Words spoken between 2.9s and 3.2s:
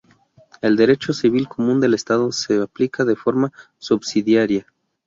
de